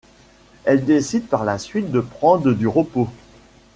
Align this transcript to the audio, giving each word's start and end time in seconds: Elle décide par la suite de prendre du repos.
Elle 0.65 0.83
décide 0.83 1.27
par 1.27 1.45
la 1.45 1.59
suite 1.59 1.91
de 1.91 1.99
prendre 1.99 2.53
du 2.53 2.65
repos. 2.67 3.07